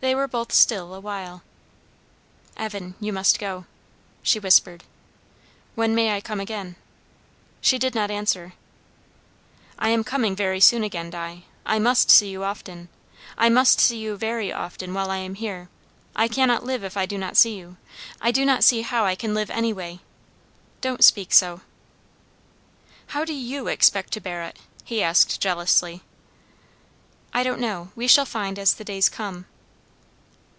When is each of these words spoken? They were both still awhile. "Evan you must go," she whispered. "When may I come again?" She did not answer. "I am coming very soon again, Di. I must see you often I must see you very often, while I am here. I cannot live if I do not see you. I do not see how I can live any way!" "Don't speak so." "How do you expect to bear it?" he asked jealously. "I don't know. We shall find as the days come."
They 0.00 0.14
were 0.14 0.28
both 0.28 0.52
still 0.52 0.92
awhile. 0.92 1.42
"Evan 2.58 2.94
you 3.00 3.10
must 3.10 3.38
go," 3.38 3.64
she 4.22 4.38
whispered. 4.38 4.84
"When 5.76 5.94
may 5.94 6.14
I 6.14 6.20
come 6.20 6.40
again?" 6.40 6.76
She 7.62 7.78
did 7.78 7.94
not 7.94 8.10
answer. 8.10 8.52
"I 9.78 9.88
am 9.88 10.04
coming 10.04 10.36
very 10.36 10.60
soon 10.60 10.84
again, 10.84 11.08
Di. 11.08 11.44
I 11.64 11.78
must 11.78 12.10
see 12.10 12.28
you 12.28 12.44
often 12.44 12.90
I 13.38 13.48
must 13.48 13.80
see 13.80 13.96
you 13.96 14.18
very 14.18 14.52
often, 14.52 14.92
while 14.92 15.10
I 15.10 15.16
am 15.16 15.36
here. 15.36 15.70
I 16.14 16.28
cannot 16.28 16.64
live 16.66 16.84
if 16.84 16.98
I 16.98 17.06
do 17.06 17.16
not 17.16 17.34
see 17.38 17.56
you. 17.56 17.78
I 18.20 18.30
do 18.30 18.44
not 18.44 18.62
see 18.62 18.82
how 18.82 19.06
I 19.06 19.14
can 19.14 19.32
live 19.32 19.48
any 19.50 19.72
way!" 19.72 20.00
"Don't 20.82 21.02
speak 21.02 21.32
so." 21.32 21.62
"How 23.08 23.24
do 23.24 23.32
you 23.32 23.68
expect 23.68 24.12
to 24.12 24.20
bear 24.20 24.42
it?" 24.42 24.58
he 24.84 25.02
asked 25.02 25.40
jealously. 25.40 26.02
"I 27.32 27.42
don't 27.42 27.58
know. 27.58 27.90
We 27.96 28.06
shall 28.06 28.26
find 28.26 28.58
as 28.58 28.74
the 28.74 28.84
days 28.84 29.08
come." 29.08 29.46